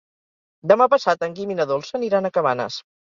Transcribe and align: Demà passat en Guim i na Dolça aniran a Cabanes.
Demà 0.71 0.87
passat 0.93 1.25
en 1.27 1.35
Guim 1.39 1.51
i 1.57 1.57
na 1.59 1.67
Dolça 1.73 1.99
aniran 1.99 2.29
a 2.31 2.33
Cabanes. 2.39 2.79